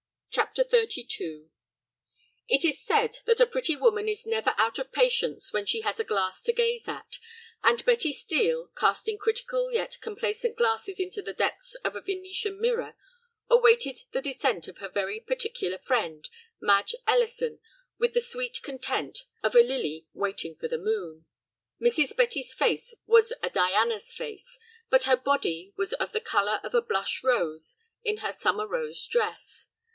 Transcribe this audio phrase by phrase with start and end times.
[0.31, 1.49] CHAPTER XXXII
[2.47, 5.99] It is said that a pretty woman is never out of patience when she has
[5.99, 7.19] a glass to gaze at,
[7.63, 12.95] and Betty Steel, casting critical yet complacent glances into the depths of a Venetian mirror,
[13.49, 16.29] awaited the descent of her very particular friend,
[16.61, 17.59] Madge Ellison,
[17.99, 21.25] with the sweet content of a lily waiting for the moon.
[21.79, 22.15] Mrs.
[22.15, 24.57] Betty's face was a Diana's face,
[24.89, 29.05] but her body was of the color of a blush rose in her summer rose
[29.05, 29.67] dress.